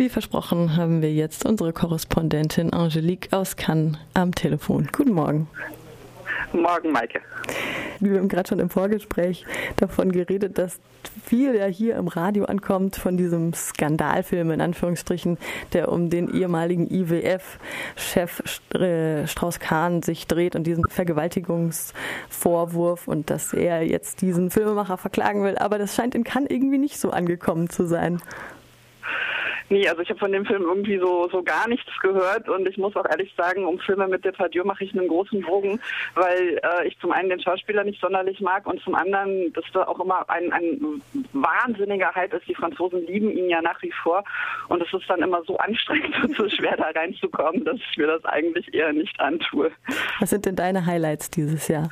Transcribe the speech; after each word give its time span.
Wie 0.00 0.08
versprochen 0.08 0.76
haben 0.76 1.02
wir 1.02 1.12
jetzt 1.12 1.44
unsere 1.44 1.74
Korrespondentin 1.74 2.72
Angelique 2.72 3.28
aus 3.32 3.56
Cannes 3.56 3.98
am 4.14 4.34
Telefon. 4.34 4.88
Guten 4.92 5.12
Morgen. 5.12 5.46
Morgen, 6.54 6.90
Maike. 6.90 7.20
Wir 8.00 8.16
haben 8.16 8.28
gerade 8.28 8.48
schon 8.48 8.60
im 8.60 8.70
Vorgespräch 8.70 9.44
davon 9.76 10.10
geredet, 10.10 10.56
dass 10.56 10.80
viel 11.22 11.54
ja 11.54 11.66
hier 11.66 11.96
im 11.96 12.08
Radio 12.08 12.46
ankommt 12.46 12.96
von 12.96 13.18
diesem 13.18 13.52
Skandalfilm 13.52 14.52
in 14.52 14.62
Anführungsstrichen, 14.62 15.36
der 15.74 15.92
um 15.92 16.08
den 16.08 16.32
ehemaligen 16.32 16.90
IWF-Chef 16.90 18.40
äh, 18.74 19.26
Strauss-Kahn 19.26 20.00
sich 20.00 20.26
dreht 20.26 20.56
und 20.56 20.66
diesen 20.66 20.88
Vergewaltigungsvorwurf 20.88 23.06
und 23.06 23.28
dass 23.28 23.52
er 23.52 23.82
jetzt 23.82 24.22
diesen 24.22 24.50
Filmemacher 24.50 24.96
verklagen 24.96 25.44
will. 25.44 25.58
Aber 25.58 25.76
das 25.76 25.94
scheint 25.94 26.14
in 26.14 26.24
Cannes 26.24 26.48
irgendwie 26.48 26.78
nicht 26.78 26.98
so 26.98 27.10
angekommen 27.10 27.68
zu 27.68 27.84
sein. 27.84 28.22
Nee, 29.72 29.88
also 29.88 30.02
ich 30.02 30.10
habe 30.10 30.18
von 30.18 30.32
dem 30.32 30.44
Film 30.44 30.62
irgendwie 30.62 30.98
so, 30.98 31.28
so 31.30 31.44
gar 31.44 31.68
nichts 31.68 31.88
gehört 32.02 32.48
und 32.48 32.66
ich 32.66 32.76
muss 32.76 32.96
auch 32.96 33.08
ehrlich 33.08 33.32
sagen, 33.36 33.64
um 33.64 33.78
Filme 33.78 34.08
mit 34.08 34.24
Depardieu 34.24 34.64
mache 34.64 34.82
ich 34.82 34.92
einen 34.92 35.06
großen 35.06 35.42
Bogen, 35.42 35.80
weil 36.16 36.60
äh, 36.62 36.88
ich 36.88 36.98
zum 36.98 37.12
einen 37.12 37.30
den 37.30 37.40
Schauspieler 37.40 37.84
nicht 37.84 38.00
sonderlich 38.00 38.40
mag 38.40 38.66
und 38.66 38.82
zum 38.82 38.96
anderen, 38.96 39.52
dass 39.52 39.64
da 39.72 39.86
auch 39.86 40.00
immer 40.00 40.28
ein, 40.28 40.52
ein 40.52 41.00
wahnsinniger 41.32 42.12
Hype 42.16 42.34
ist. 42.34 42.48
Die 42.48 42.54
Franzosen 42.56 43.06
lieben 43.06 43.30
ihn 43.30 43.48
ja 43.48 43.62
nach 43.62 43.80
wie 43.82 43.92
vor 44.02 44.24
und 44.68 44.82
es 44.82 44.92
ist 44.92 45.08
dann 45.08 45.22
immer 45.22 45.44
so 45.44 45.56
anstrengend 45.58 46.20
und 46.24 46.36
so 46.36 46.48
schwer 46.48 46.76
da 46.76 46.90
reinzukommen, 46.90 47.64
dass 47.64 47.76
ich 47.76 47.96
mir 47.96 48.08
das 48.08 48.24
eigentlich 48.24 48.74
eher 48.74 48.92
nicht 48.92 49.20
antue. 49.20 49.70
Was 50.18 50.30
sind 50.30 50.46
denn 50.46 50.56
deine 50.56 50.84
Highlights 50.84 51.30
dieses 51.30 51.68
Jahr? 51.68 51.90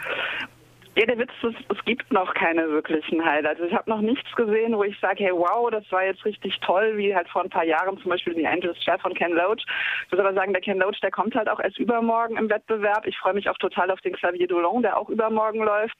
Ja, 0.98 1.06
der 1.06 1.16
Witz 1.16 1.30
ist, 1.44 1.56
es 1.68 1.84
gibt 1.84 2.12
noch 2.12 2.34
keine 2.34 2.68
wirklichen 2.70 3.24
Highlights. 3.24 3.60
Ich 3.60 3.72
habe 3.72 3.88
noch 3.88 4.00
nichts 4.00 4.34
gesehen, 4.34 4.76
wo 4.76 4.82
ich 4.82 4.98
sage, 4.98 5.22
hey, 5.22 5.32
wow, 5.32 5.70
das 5.70 5.84
war 5.92 6.04
jetzt 6.04 6.24
richtig 6.24 6.58
toll, 6.58 6.96
wie 6.96 7.14
halt 7.14 7.28
vor 7.28 7.42
ein 7.44 7.50
paar 7.50 7.62
Jahren 7.62 7.96
zum 7.98 8.10
Beispiel 8.10 8.34
die 8.34 8.48
Angels 8.48 8.76
Chair 8.80 8.98
von 8.98 9.14
Ken 9.14 9.30
Loach. 9.30 9.64
Ich 10.06 10.10
muss 10.10 10.18
aber 10.18 10.34
sagen, 10.34 10.52
der 10.52 10.60
Ken 10.60 10.78
Loach, 10.78 10.98
der 11.00 11.12
kommt 11.12 11.36
halt 11.36 11.48
auch 11.48 11.60
erst 11.60 11.78
übermorgen 11.78 12.36
im 12.36 12.50
Wettbewerb. 12.50 13.06
Ich 13.06 13.16
freue 13.16 13.34
mich 13.34 13.48
auch 13.48 13.58
total 13.58 13.92
auf 13.92 14.00
den 14.00 14.14
Xavier 14.14 14.48
Doulon, 14.48 14.82
der 14.82 14.98
auch 14.98 15.08
übermorgen 15.08 15.62
läuft 15.62 15.96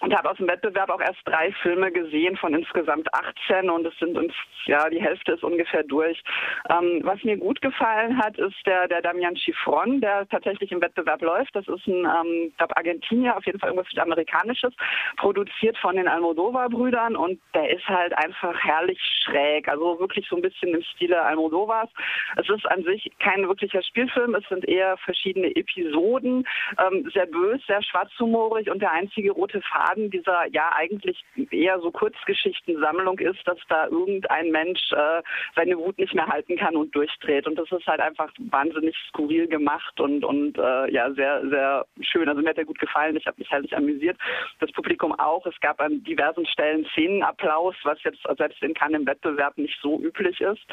und 0.00 0.16
habe 0.16 0.30
aus 0.30 0.36
dem 0.38 0.48
Wettbewerb 0.48 0.90
auch 0.90 1.00
erst 1.00 1.20
drei 1.24 1.52
Filme 1.62 1.92
gesehen 1.92 2.36
von 2.36 2.54
insgesamt 2.54 3.12
18 3.14 3.70
und 3.70 3.86
es 3.86 3.96
sind 3.98 4.16
uns, 4.16 4.32
ja, 4.64 4.88
die 4.88 5.02
Hälfte 5.02 5.32
ist 5.32 5.44
ungefähr 5.44 5.82
durch. 5.84 6.22
Ähm, 6.70 7.00
was 7.02 7.22
mir 7.22 7.36
gut 7.36 7.60
gefallen 7.60 8.18
hat, 8.18 8.38
ist 8.38 8.56
der, 8.66 8.88
der 8.88 9.02
Damian 9.02 9.36
Chiffron, 9.36 10.00
der 10.00 10.26
tatsächlich 10.28 10.72
im 10.72 10.80
Wettbewerb 10.80 11.20
läuft. 11.22 11.54
Das 11.54 11.68
ist 11.68 11.86
ein, 11.86 12.04
ähm, 12.04 12.48
ich 12.48 12.56
glaube, 12.56 12.76
Argentinier, 12.76 13.36
auf 13.36 13.44
jeden 13.44 13.58
Fall 13.58 13.70
irgendwas 13.70 13.90
Südamerikanisches, 13.90 14.72
produziert 15.16 15.76
von 15.78 15.96
den 15.96 16.08
Almodovar-Brüdern 16.08 17.16
und 17.16 17.40
der 17.54 17.70
ist 17.70 17.86
halt 17.86 18.16
einfach 18.16 18.58
herrlich 18.62 19.00
schräg, 19.24 19.68
also 19.68 19.98
wirklich 20.00 20.26
so 20.28 20.36
ein 20.36 20.42
bisschen 20.42 20.74
im 20.74 20.82
Stile 20.82 21.22
Almodovars. 21.22 21.90
Es 22.36 22.48
ist 22.48 22.66
an 22.70 22.82
sich 22.84 23.10
kein 23.18 23.46
wirklicher 23.46 23.82
Spielfilm, 23.82 24.34
es 24.34 24.48
sind 24.48 24.66
eher 24.66 24.96
verschiedene 24.98 25.54
Episoden, 25.54 26.46
ähm, 26.78 27.10
sehr 27.12 27.26
bös, 27.26 27.60
sehr 27.66 27.82
schwarzhumorig 27.82 28.70
und 28.70 28.80
der 28.80 28.92
einzige 28.92 29.32
rote 29.32 29.60
Faden 29.62 29.89
Faden 29.90 30.10
dieser 30.10 30.46
ja 30.50 30.72
eigentlich 30.74 31.22
eher 31.50 31.80
so 31.80 31.90
Kurzgeschichtensammlung 31.90 33.18
ist, 33.18 33.46
dass 33.46 33.58
da 33.68 33.86
irgendein 33.86 34.50
Mensch 34.50 34.80
äh, 34.92 35.22
seine 35.54 35.76
Wut 35.78 35.98
nicht 35.98 36.14
mehr 36.14 36.26
halten 36.26 36.56
kann 36.56 36.76
und 36.76 36.94
durchdreht. 36.94 37.46
Und 37.46 37.56
das 37.56 37.70
ist 37.70 37.86
halt 37.86 38.00
einfach 38.00 38.32
wahnsinnig 38.38 38.96
skurril 39.08 39.46
gemacht 39.48 40.00
und, 40.00 40.24
und 40.24 40.58
äh, 40.58 40.90
ja, 40.92 41.10
sehr, 41.12 41.48
sehr 41.48 41.86
schön. 42.00 42.28
Also 42.28 42.42
mir 42.42 42.50
hat 42.50 42.58
er 42.58 42.64
gut 42.64 42.78
gefallen. 42.78 43.16
Ich 43.16 43.26
habe 43.26 43.36
mich 43.38 43.50
halt 43.50 43.62
nicht 43.62 43.74
amüsiert. 43.74 44.16
Das 44.60 44.72
Publikum 44.72 45.12
auch. 45.18 45.46
Es 45.46 45.58
gab 45.60 45.80
an 45.80 46.02
diversen 46.04 46.46
Stellen 46.46 46.86
Szenenapplaus, 46.92 47.74
was 47.84 48.02
jetzt 48.02 48.20
selbst 48.36 48.62
in 48.62 48.74
im 48.94 49.06
Wettbewerb 49.06 49.56
nicht 49.58 49.78
so 49.80 50.00
üblich 50.00 50.40
ist. 50.40 50.66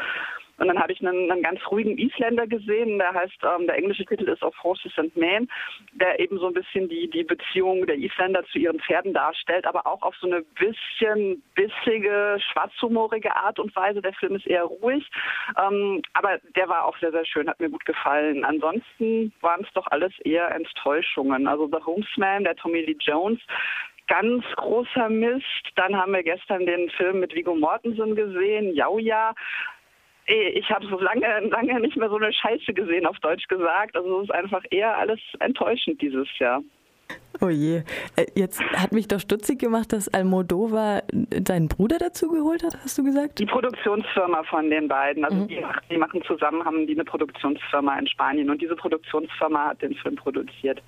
Und 0.58 0.67
dann 0.67 0.80
habe 0.80 0.91
ich 0.91 1.05
einen, 1.05 1.31
einen, 1.31 1.44
ganz 1.44 1.59
ruhigen 1.69 1.97
Isländer 1.97 2.47
gesehen, 2.47 2.97
der 2.97 3.13
heißt, 3.13 3.38
ähm, 3.44 3.67
der 3.67 3.77
englische 3.77 4.05
Titel 4.05 4.27
ist 4.27 4.41
Of 4.41 4.55
Horses 4.63 4.91
and 4.97 5.16
Men, 5.16 5.47
der 5.94 6.19
eben 6.19 6.39
so 6.39 6.47
ein 6.47 6.53
bisschen 6.53 6.89
die, 6.89 7.09
die 7.09 7.23
Beziehung 7.23 7.86
der 7.86 7.97
Isländer 7.97 8.44
zu 8.45 8.57
ihren 8.57 8.79
Pferden 8.79 9.13
darstellt, 9.13 9.66
aber 9.66 9.85
auch 9.85 10.01
auf 10.01 10.16
so 10.16 10.28
eine 10.28 10.41
bisschen 10.57 11.44
bissige, 11.53 12.40
schwarzhumorige 12.51 13.35
Art 13.35 13.59
und 13.59 13.75
Weise. 13.75 14.01
Der 14.01 14.13
Film 14.13 14.35
ist 14.35 14.47
eher 14.47 14.63
ruhig, 14.63 15.07
ähm, 15.57 16.01
aber 16.13 16.40
der 16.56 16.67
war 16.67 16.85
auch 16.85 16.97
sehr, 17.00 17.12
sehr 17.12 17.25
schön, 17.25 17.50
hat 17.50 17.59
mir 17.59 17.69
gut 17.69 17.85
gefallen. 17.85 18.44
Ansonsten 18.44 19.34
waren 19.41 19.63
es 19.63 19.73
doch 19.73 19.88
alles 19.88 20.13
eher 20.23 20.50
Enttäuschungen. 20.51 21.47
Also 21.47 21.67
The 21.67 21.85
Homesman, 21.85 22.44
der 22.44 22.56
Tommy 22.56 22.81
Lee 22.81 22.97
Jones, 23.00 23.40
ganz 24.07 24.44
großer 24.56 25.09
Mist. 25.09 25.44
Dann 25.75 25.96
haben 25.96 26.13
wir 26.13 26.23
gestern 26.23 26.66
den 26.66 26.90
Film 26.91 27.19
mit 27.19 27.35
Vigo 27.35 27.56
Mortensen 27.56 28.16
gesehen, 28.16 28.73
Jauja. 28.73 29.34
Ich 30.28 30.70
habe 30.70 30.86
so 30.88 31.00
lange, 31.00 31.26
lange 31.48 31.80
nicht 31.80 31.96
mehr 31.96 32.10
so 32.10 32.18
eine 32.18 32.34
Scheiße 32.34 32.74
gesehen, 32.74 33.06
auf 33.06 33.18
Deutsch 33.20 33.48
gesagt. 33.48 33.96
Also 33.96 34.20
es 34.20 34.24
ist 34.26 34.32
einfach 34.36 34.64
eher 34.72 34.98
alles 34.98 35.20
enttäuschend 35.40 36.02
dieses 36.02 36.28
Jahr. 36.38 36.62
Oh 37.42 37.50
je. 37.50 37.84
Äh, 38.16 38.25
jetzt 38.36 38.62
hat 38.75 38.92
mich 38.92 39.08
doch 39.08 39.20
stutzig 39.20 39.59
gemacht, 39.59 39.94
dass 39.94 40.08
Almodovar 40.09 41.03
deinen 41.12 41.68
Bruder 41.68 41.98
dazu 42.00 42.30
geholt 42.30 42.64
hat, 42.64 42.78
hast 42.84 42.98
du 42.98 43.03
gesagt? 43.03 43.40
Die 43.40 43.46
Produktionsfirma 43.46 44.44
von 44.44 44.70
den 44.70 44.88
beiden. 44.88 45.24
Also 45.24 45.38
mhm. 45.38 45.47
die, 45.47 45.64
die, 45.90 45.97
machen 45.97 46.24
zusammen, 46.24 46.64
haben 46.66 46.88
die 46.88 46.94
eine 46.94 47.06
Produktionsfirma 47.06 48.00
in 48.00 48.08
Spanien 48.08 48.50
und 48.50 48.62
diese 48.62 48.76
Produktionsfirma 48.76 49.70
hat 49.70 49.81
den 49.81 49.94
Film 49.96 50.16
produziert. 50.16 50.81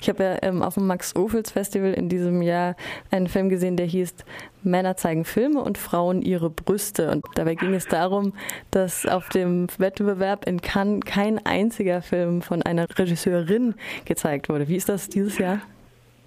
Ich 0.00 0.08
habe 0.08 0.22
ja 0.22 0.36
ähm, 0.42 0.62
auf 0.62 0.74
dem 0.74 0.86
Max-Ophüls-Festival 0.86 1.94
in 1.94 2.08
diesem 2.08 2.42
Jahr 2.42 2.76
einen 3.10 3.26
Film 3.26 3.48
gesehen, 3.48 3.76
der 3.76 3.86
hieß 3.86 4.14
Männer 4.62 4.96
zeigen 4.96 5.24
Filme 5.24 5.60
und 5.60 5.78
Frauen 5.78 6.22
ihre 6.22 6.50
Brüste. 6.50 7.10
Und 7.10 7.24
dabei 7.34 7.54
ging 7.54 7.74
es 7.74 7.86
darum, 7.86 8.34
dass 8.70 9.06
auf 9.06 9.28
dem 9.30 9.68
Wettbewerb 9.78 10.46
in 10.46 10.60
Cannes 10.60 11.00
kein 11.04 11.44
einziger 11.44 12.02
Film 12.02 12.42
von 12.42 12.62
einer 12.62 12.86
Regisseurin 12.98 13.74
gezeigt 14.04 14.48
wurde. 14.48 14.68
Wie 14.68 14.76
ist 14.76 14.88
das 14.88 15.08
dieses 15.08 15.38
Jahr? 15.38 15.60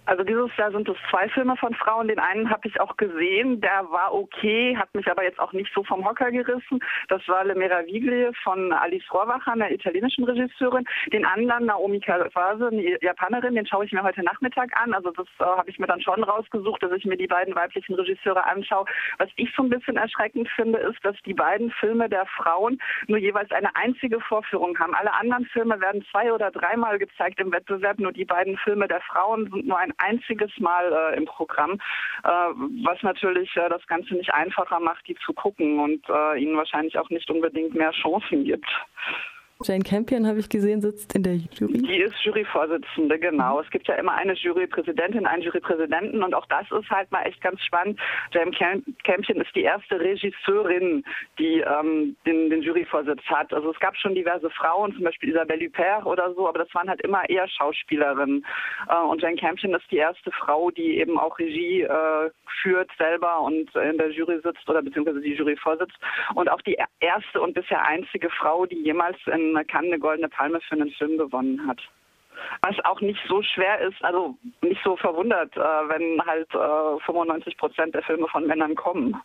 Also 0.06 0.24
dieses 0.24 0.50
Jahr 0.58 0.72
sind 0.72 0.88
es 0.90 0.98
zwei 1.10 1.30
Filme 1.30 1.56
von 1.56 1.74
Frauen. 1.76 2.10
Den 2.10 2.20
einen 2.20 2.50
habe 2.50 2.68
ich 2.68 2.80
auch 2.82 2.98
gesehen, 2.98 3.62
der 3.62 3.90
war 3.90 4.14
okay, 4.14 4.76
hat 4.76 4.94
mich 4.94 5.10
aber 5.10 5.24
jetzt 5.24 5.40
auch 5.40 5.54
nicht 5.54 5.72
so 5.74 5.84
vom 5.84 6.06
Hocker 6.06 6.30
gerissen. 6.30 6.82
Das 7.08 7.26
war 7.30 7.46
Le 7.46 7.56
Meraviglie 7.56 8.32
von 8.44 8.74
Alice 8.74 9.10
Rohrwacher, 9.14 9.54
einer 9.54 9.72
italienischen 9.72 10.26
Regisseurin. 10.26 10.84
Den 11.14 11.26
anderen, 11.26 11.68
Naomi 11.68 12.02
Kawase, 12.02 12.68
eine 12.68 13.02
Japanerin, 13.02 13.56
den 13.56 13.66
schaue 13.66 13.86
ich 13.86 13.94
mir 13.94 14.04
heute 14.04 14.24
Nachmittag 14.24 14.72
an. 14.76 14.94
Also 14.94 15.12
das 15.12 15.28
äh, 15.40 15.46
habe 15.46 15.70
ich 15.70 15.80
mir 15.80 15.88
dann 15.88 16.02
schon 16.02 16.22
rausgesucht, 16.22 16.84
dass 16.84 16.92
ich 16.92 17.06
mir 17.06 17.18
die 17.18 17.28
beiden 17.28 17.56
weiblichen 17.56 17.96
Regisseure 17.96 18.46
anschaue. 18.46 18.86
Was 19.20 19.30
ich 19.38 19.54
so 19.56 19.64
ein 19.64 19.70
bisschen 19.70 19.96
erschreckend 19.96 20.50
finde, 20.50 20.80
ist, 20.80 21.00
dass 21.04 21.16
die 21.26 21.34
beiden 21.34 21.72
Filme 21.72 22.10
der 22.10 22.26
Frauen 22.26 22.78
nur 23.08 23.20
jeweils 23.20 23.52
eine 23.52 23.74
einzige 23.78 24.20
Vorführung 24.20 24.78
haben. 24.80 24.96
Alle 24.96 25.14
anderen 25.14 25.46
Filme 25.46 25.80
werden 25.80 26.06
zwei 26.12 26.34
oder 26.34 26.52
dreimal 26.52 27.00
gezeigt 27.00 27.40
im 27.40 27.54
Wettbewerb, 27.54 28.00
nur 28.00 28.12
die 28.12 28.26
beiden 28.26 28.58
Filme 28.58 28.90
der 28.90 29.00
Frauen 29.02 29.50
sind 29.50 29.68
nur 29.68 29.78
ein 29.78 29.93
einziges 29.98 30.52
Mal 30.60 30.92
äh, 30.92 31.18
im 31.18 31.26
Programm, 31.26 31.80
äh, 32.24 32.28
was 32.28 33.02
natürlich 33.02 33.56
äh, 33.56 33.70
das 33.70 33.86
Ganze 33.88 34.16
nicht 34.16 34.34
einfacher 34.34 34.80
macht, 34.80 35.08
die 35.08 35.16
zu 35.26 35.34
gucken 35.34 35.80
und 35.80 36.04
ihnen 36.38 36.58
wahrscheinlich 36.58 36.98
auch 36.98 37.10
nicht 37.10 37.30
unbedingt 37.30 37.74
mehr 37.74 37.92
Chancen 37.92 38.44
gibt. 38.44 38.68
Jane 39.64 39.84
Campion, 39.84 40.28
habe 40.28 40.40
ich 40.40 40.50
gesehen, 40.50 40.82
sitzt 40.82 41.16
in 41.16 41.24
der 41.24 41.36
Jury. 41.36 41.82
Die 41.82 42.02
ist 42.02 42.16
Juryvorsitzende, 42.24 43.18
genau. 43.18 43.62
Es 43.62 43.70
gibt 43.70 43.88
ja 43.88 43.96
immer 43.96 44.14
eine 44.14 44.34
Jurypräsidentin, 44.34 45.26
einen 45.26 45.44
Jurypräsidenten 45.44 46.24
und 46.24 46.34
auch 46.34 46.46
das 46.48 46.66
ist 46.72 46.90
halt 46.90 47.12
mal 47.12 47.24
echt 47.24 47.42
ganz 47.42 47.62
spannend. 47.62 48.00
Jane 48.32 48.52
Campion 49.04 49.42
ist 49.42 49.56
die 49.56 49.64
erste 49.64 50.00
Regisseurin, 50.00 51.04
die 51.40 51.62
ähm, 51.62 52.16
den, 52.26 52.50
den 52.50 52.62
Juryvorsitz 52.62 53.24
hat. 53.26 53.54
Also 53.54 53.72
es 53.72 53.80
gab 53.80 53.96
schon 53.98 54.16
diverse 54.16 54.50
Frauen, 54.50 54.94
zum 54.94 55.04
Beispiel 55.04 55.30
Isabelle 55.30 55.66
Huppert 55.66 56.06
oder 56.06 56.34
so, 56.34 56.48
aber 56.48 56.60
das 56.60 56.74
waren 56.74 56.90
halt 56.90 57.02
immer 57.02 57.28
eher 57.30 57.48
Schauspielerinnen. 57.48 58.46
Äh, 58.90 58.96
und 58.96 59.22
Jane 59.22 59.38
Campion 59.38 59.74
ist 59.74 59.90
die 59.92 59.98
erste 59.98 60.32
Frau, 60.32 60.72
die 60.72 60.98
eben 61.00 61.18
auch 61.18 61.40
Regie 61.40 61.82
äh, 61.84 62.30
führt 62.62 62.90
selber 62.98 63.42
und 63.42 63.74
in 63.76 63.98
der 63.98 64.12
Jury 64.12 64.40
sitzt 64.44 64.68
oder 64.70 64.82
beziehungsweise 64.82 65.22
die 65.22 65.34
Jury 65.34 65.56
vorsitzt. 65.56 65.98
Und 66.36 66.50
auch 66.50 66.62
die 66.62 66.78
erste 67.00 67.42
und 67.42 67.54
bisher 67.54 67.86
einzige 67.86 68.30
Frau, 68.30 68.66
die 68.66 68.82
jemals 68.82 69.18
in 69.28 69.53
in 69.58 69.68
Cannes 69.68 69.92
eine 69.92 70.00
goldene 70.00 70.30
Palme 70.30 70.60
für 70.62 70.76
einen 70.76 70.92
Film 70.92 71.18
gewonnen 71.18 71.66
hat. 71.68 71.80
Was 72.62 72.76
auch 72.86 73.00
nicht 73.02 73.20
so 73.28 73.42
schwer 73.42 73.80
ist, 73.82 74.04
also 74.04 74.36
nicht 74.62 74.82
so 74.84 74.96
verwundert, 74.98 75.56
äh, 75.56 75.60
wenn 75.60 76.22
halt 76.26 76.50
95 77.06 77.54
äh, 77.54 77.58
Prozent 77.58 77.96
der 77.96 78.04
Filme 78.04 78.28
von 78.28 78.48
Männern 78.48 78.76
kommen. 78.76 79.16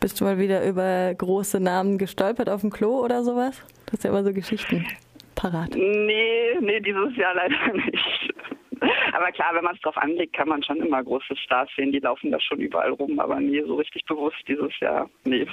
Bist 0.00 0.20
du 0.20 0.24
mal 0.24 0.38
wieder 0.38 0.64
über 0.66 1.12
große 1.14 1.60
Namen 1.60 1.98
gestolpert 1.98 2.48
auf 2.48 2.62
dem 2.62 2.70
Klo 2.70 3.02
oder 3.04 3.22
sowas? 3.22 3.62
Das 3.86 3.94
ist 3.94 4.04
ja 4.04 4.10
immer 4.10 4.24
so 4.24 4.32
Geschichten 4.32 4.86
parat. 5.34 5.74
Nee, 5.74 6.56
nee, 6.60 6.80
dieses 6.80 7.14
Jahr 7.16 7.34
leider 7.34 7.72
nicht. 7.74 8.34
Aber 9.12 9.32
klar, 9.32 9.54
wenn 9.54 9.64
man 9.64 9.74
es 9.74 9.80
drauf 9.80 9.96
anlegt, 9.96 10.34
kann 10.34 10.48
man 10.48 10.62
schon 10.62 10.80
immer 10.80 11.02
große 11.02 11.36
Stars 11.36 11.68
sehen, 11.76 11.92
die 11.92 11.98
laufen 11.98 12.30
da 12.30 12.40
schon 12.40 12.60
überall 12.60 12.90
rum, 12.92 13.18
aber 13.18 13.40
nee, 13.40 13.62
so 13.62 13.76
richtig 13.76 14.04
bewusst 14.04 14.36
dieses 14.46 14.78
Jahr, 14.80 15.08
nee 15.24 15.46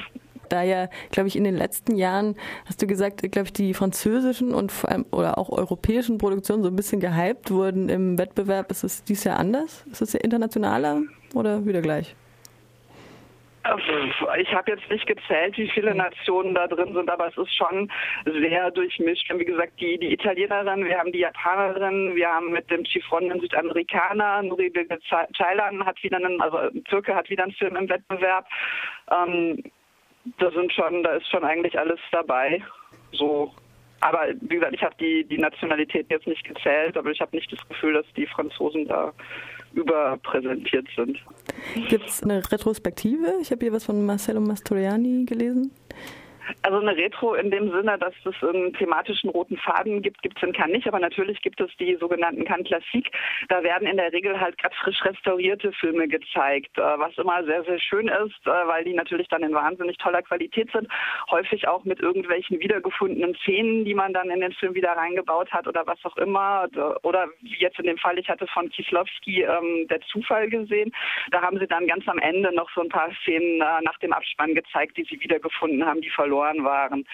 da 0.50 0.64
ja, 0.64 0.88
glaube 1.12 1.28
ich, 1.28 1.36
in 1.36 1.44
den 1.44 1.56
letzten 1.56 1.96
Jahren, 1.96 2.36
hast 2.66 2.82
du 2.82 2.88
gesagt, 2.88 3.22
glaube 3.32 3.48
ich, 3.48 3.54
die 3.54 3.74
französischen 3.74 4.54
und 4.54 4.72
vor 4.72 4.90
allem 4.90 5.06
oder 5.12 5.38
auch 5.38 5.50
europäischen 5.50 6.18
Produktionen 6.18 6.64
so 6.64 6.70
ein 6.70 6.76
bisschen 6.76 7.00
gehypt 7.00 7.52
wurden 7.52 7.90
im 7.90 8.18
Wettbewerb. 8.18 8.72
Ist 8.72 8.84
es 8.84 9.04
dieses 9.04 9.24
Jahr 9.24 9.40
anders? 9.40 9.86
Ist 9.92 10.02
es 10.02 10.14
ja 10.14 10.20
internationaler 10.20 11.02
oder 11.34 11.66
wieder 11.66 11.82
gleich? 11.82 12.16
Ich 14.40 14.54
habe 14.54 14.72
jetzt 14.72 14.90
nicht 14.90 15.08
gezählt, 15.08 15.58
wie 15.58 15.70
viele 15.70 15.96
Nationen 15.96 16.54
da 16.54 16.68
drin 16.68 16.94
sind, 16.94 17.10
aber 17.10 17.30
es 17.30 17.38
ist 17.38 17.56
schon 17.56 17.90
sehr 18.26 18.72
durchmischt. 18.72 19.32
Wie 19.34 19.46
gesagt, 19.46 19.80
die, 19.80 19.98
die 19.98 20.12
Italienerin, 20.12 20.84
wir 20.84 21.00
haben 21.00 21.14
die 21.14 21.20
Japanerin, 21.20 22.14
wir 22.14 22.28
haben 22.28 22.52
mit 22.52 22.70
dem 22.70 22.84
Chiffon 22.84 23.32
einen 23.32 23.40
Südamerikaner, 23.40 24.44
Nuri 24.44 24.70
Bilge 24.70 25.00
Ceylan 25.38 25.86
hat 25.86 26.04
wieder 26.04 26.18
einen, 26.18 26.42
also 26.42 26.58
Türke 26.90 27.16
hat 27.16 27.30
wieder 27.30 27.44
einen 27.44 27.54
Film 27.54 27.78
im 27.78 27.88
Wettbewerb. 27.88 28.46
Ähm, 29.10 29.64
da 30.40 30.52
sind 30.52 30.72
schon, 30.74 31.04
da 31.04 31.16
ist 31.16 31.28
schon 31.28 31.44
eigentlich 31.44 31.78
alles 31.78 32.00
dabei. 32.12 32.62
So 33.12 33.54
aber 34.04 34.28
wie 34.42 34.56
gesagt, 34.56 34.74
ich 34.74 34.84
habe 34.84 34.96
die, 35.00 35.24
die 35.24 35.38
Nationalität 35.38 36.08
jetzt 36.10 36.28
nicht 36.28 36.44
gezählt, 36.44 36.98
aber 36.98 37.12
ich 37.12 37.22
habe 37.22 37.34
nicht 37.34 37.50
das 37.54 37.66
Gefühl, 37.70 37.94
dass 37.94 38.06
die 38.18 38.28
Franzosen 38.28 38.86
da 38.86 39.14
überpräsentiert 39.74 40.86
sind. 40.94 41.18
Gibt 41.88 42.10
es 42.10 42.22
eine 42.22 42.44
Retrospektive? 42.52 43.36
Ich 43.42 43.50
habe 43.52 43.62
hier 43.64 43.72
was 43.72 43.86
von 43.86 44.06
Marcello 44.06 44.42
Mastroianni 44.42 45.24
gelesen. 45.26 45.72
Also 46.64 46.80
eine 46.80 46.96
Retro 46.96 47.36
in 47.36 47.52
dem 47.52 47.72
Sinne, 47.72 47.98
dass 47.98 48.14
es 48.26 48.48
einen 48.48 48.74
thematischen 48.74 49.30
roten 49.30 49.58
Faden 49.58 50.02
gibt, 50.02 50.22
gibt 50.22 50.38
es 50.38 50.44
in 50.44 50.54
Cannes 50.54 50.74
nicht, 50.74 50.88
aber 50.88 51.00
natürlich 51.00 51.42
gibt 51.42 51.62
es 51.62 51.70
die 51.78 51.96
sogenannten 51.96 52.44
Cannes 52.46 52.68
Classique. 52.68 53.12
Da 53.48 53.64
werden 53.64 53.88
in 53.88 53.98
der 53.98 54.12
Regel 54.12 54.40
halt 54.40 54.58
gerade 54.58 54.76
frisch 54.76 55.06
restaurierte 55.06 55.72
Filme 55.74 56.08
gezeigt, 56.08 56.78
äh, 56.78 56.82
was 56.82 57.18
immer 57.18 57.44
sehr, 57.44 57.64
sehr 57.64 57.80
schön 57.80 58.08
ist, 58.08 58.46
äh, 58.46 58.68
weil 58.68 58.84
die 58.84 58.94
natürlich 58.94 59.28
dann 59.28 59.44
in 59.44 59.54
wahnsinnig 59.54 59.98
toller 59.98 60.22
Qualität 60.24 60.72
sind. 60.72 60.88
Häufig 61.30 61.68
auch 61.68 61.84
mit 61.86 62.00
irgendwelchen 62.00 62.60
wiedergefundenen 62.60 63.36
Szenen, 63.36 63.86
die 63.86 63.94
man 63.94 64.14
dann 64.14 64.30
in 64.30 64.42
den 64.42 64.54
Film 64.54 64.74
wieder 64.74 64.92
reingebaut 64.92 65.52
hat 65.52 65.68
oder 65.68 65.86
was 65.86 66.04
auch 66.04 66.18
immer. 66.18 66.68
Oder 67.04 67.28
wie 67.42 67.56
jetzt 67.60 67.80
in 67.80 67.86
dem 67.86 67.98
Fall, 67.98 68.18
ich 68.18 68.30
hatte 68.30 68.48
von 68.48 68.70
Kieslowski 68.70 69.44
ähm, 69.44 69.88
der 69.90 70.02
Zufall 70.02 70.50
gesehen. 70.50 70.92
Da 71.32 71.42
haben 71.42 71.60
sie 71.60 71.68
dann 71.68 71.88
ganz 71.88 72.08
am 72.08 72.18
Ende 72.18 72.54
noch 72.54 72.70
so 72.74 72.82
ein 72.82 72.90
paar 72.90 73.12
Szenen 73.22 73.62
äh, 73.62 73.82
nach 73.84 74.00
dem 74.00 74.14
Abspann 74.14 74.56
gezeigt, 74.56 74.98
die 74.98 75.04
sie 75.04 75.20
wiedergefunden 75.20 75.86
haben, 75.86 76.02
die 76.02 76.10
verloren 76.10 76.33
verloren 76.34 76.64
waren. 76.64 77.06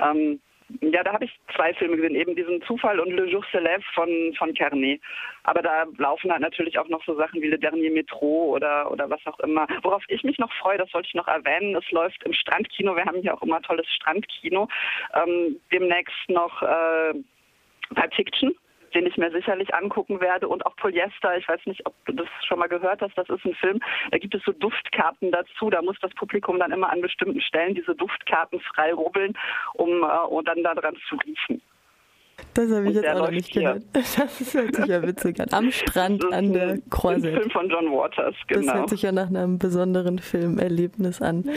Ähm, 0.00 0.40
ja, 0.82 1.02
da 1.02 1.14
habe 1.14 1.24
ich 1.24 1.32
zwei 1.56 1.72
Filme 1.72 1.96
gesehen, 1.96 2.14
eben 2.14 2.36
diesen 2.36 2.60
Zufall 2.62 3.00
und 3.00 3.10
Le 3.10 3.24
Jour 3.24 3.42
lève 3.54 3.82
von, 3.94 4.34
von 4.36 4.52
Carnet. 4.52 5.00
Aber 5.44 5.62
da 5.62 5.84
laufen 5.96 6.30
halt 6.30 6.42
natürlich 6.42 6.78
auch 6.78 6.88
noch 6.88 7.02
so 7.06 7.14
Sachen 7.14 7.40
wie 7.40 7.48
Le 7.48 7.58
Dernier 7.58 7.90
Métro 7.90 8.50
oder, 8.52 8.90
oder 8.90 9.08
was 9.08 9.24
auch 9.24 9.40
immer. 9.40 9.66
Worauf 9.82 10.02
ich 10.08 10.22
mich 10.24 10.38
noch 10.38 10.52
freue, 10.60 10.76
das 10.76 10.90
sollte 10.90 11.08
ich 11.08 11.14
noch 11.14 11.26
erwähnen, 11.26 11.74
es 11.74 11.90
läuft 11.90 12.22
im 12.24 12.34
Strandkino, 12.34 12.94
wir 12.94 13.06
haben 13.06 13.22
hier 13.22 13.32
auch 13.32 13.42
immer 13.42 13.62
tolles 13.62 13.86
Strandkino, 13.94 14.68
ähm, 15.14 15.58
demnächst 15.72 16.28
noch 16.28 16.62
äh, 16.62 17.14
Pulp 17.94 18.14
Fiction 18.14 18.54
den 18.94 19.06
ich 19.06 19.16
mir 19.16 19.30
sicherlich 19.30 19.74
angucken 19.74 20.20
werde. 20.20 20.48
Und 20.48 20.64
auch 20.66 20.76
Polyester, 20.76 21.36
ich 21.36 21.48
weiß 21.48 21.60
nicht, 21.66 21.84
ob 21.86 21.94
du 22.06 22.12
das 22.12 22.28
schon 22.46 22.58
mal 22.58 22.68
gehört 22.68 23.00
hast, 23.00 23.16
das 23.16 23.28
ist 23.28 23.44
ein 23.44 23.54
Film, 23.54 23.80
da 24.10 24.18
gibt 24.18 24.34
es 24.34 24.42
so 24.44 24.52
Duftkarten 24.52 25.32
dazu. 25.32 25.70
Da 25.70 25.82
muss 25.82 25.96
das 26.00 26.12
Publikum 26.14 26.58
dann 26.58 26.72
immer 26.72 26.90
an 26.90 27.00
bestimmten 27.00 27.40
Stellen 27.40 27.74
diese 27.74 27.94
Duftkarten 27.94 28.60
frei 28.60 28.92
rubbeln, 28.92 29.36
um 29.74 30.02
uh, 30.02 30.26
und 30.28 30.48
dann 30.48 30.62
daran 30.62 30.96
zu 31.08 31.16
riechen. 31.16 31.60
Das 32.54 32.70
habe 32.70 32.88
ich 32.88 32.94
jetzt 32.94 33.08
auch 33.08 33.18
noch 33.20 33.30
nicht 33.30 33.52
gehört. 33.52 33.82
Das 33.92 34.16
hört 34.18 34.30
sich 34.30 34.86
ja 34.86 35.02
witzig 35.02 35.40
an. 35.40 35.48
Am 35.52 35.70
Strand 35.72 36.24
an 36.32 36.52
der 36.52 36.78
Croisette. 36.88 37.28
Ein 37.28 37.40
Film 37.40 37.50
von 37.50 37.68
John 37.68 37.92
Waters, 37.92 38.34
genau. 38.46 38.66
Das 38.66 38.74
hört 38.74 38.90
sich 38.90 39.02
ja 39.02 39.12
nach 39.12 39.28
einem 39.28 39.58
besonderen 39.58 40.18
Filmerlebnis 40.18 41.20
an. 41.20 41.50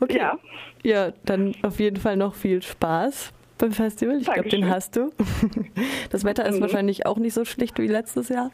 Okay. 0.00 0.18
Ja. 0.18 0.38
ja, 0.82 1.12
dann 1.24 1.54
auf 1.62 1.80
jeden 1.80 1.96
Fall 1.96 2.16
noch 2.16 2.34
viel 2.34 2.62
Spaß 2.62 3.32
beim 3.58 3.72
Festival. 3.72 4.18
Ich 4.20 4.30
glaube, 4.30 4.48
den 4.48 4.68
hast 4.68 4.96
du. 4.96 5.10
Das 6.10 6.24
Wetter 6.24 6.46
ist 6.46 6.56
mhm. 6.56 6.62
wahrscheinlich 6.62 7.04
auch 7.04 7.18
nicht 7.18 7.34
so 7.34 7.44
schlecht 7.44 7.78
wie 7.78 7.88
letztes 7.88 8.28
Jahr. 8.28 8.50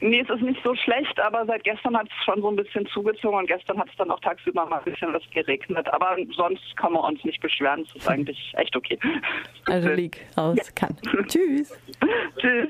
Nee, 0.00 0.20
es 0.20 0.28
ist 0.28 0.42
nicht 0.42 0.60
so 0.62 0.74
schlecht, 0.74 1.18
aber 1.20 1.46
seit 1.46 1.64
gestern 1.64 1.96
hat 1.96 2.06
es 2.06 2.24
schon 2.24 2.40
so 2.40 2.48
ein 2.48 2.56
bisschen 2.56 2.86
zugezogen 2.88 3.38
und 3.38 3.46
gestern 3.46 3.78
hat 3.78 3.88
es 3.88 3.96
dann 3.96 4.10
auch 4.10 4.20
tagsüber 4.20 4.66
mal 4.66 4.78
ein 4.78 4.84
bisschen 4.84 5.12
was 5.12 5.22
geregnet. 5.30 5.88
Aber 5.92 6.16
sonst 6.36 6.76
kann 6.76 6.92
man 6.92 7.02
uns 7.04 7.24
nicht 7.24 7.40
beschweren. 7.40 7.82
Es 7.82 7.94
ist 7.94 8.08
eigentlich 8.08 8.52
echt 8.56 8.76
okay. 8.76 8.98
Also 9.66 9.88
League 9.90 10.26
aus 10.36 10.56
ja. 10.56 10.64
kann. 10.74 10.96
Tschüss. 11.26 11.72
Tschüss. 12.38 12.50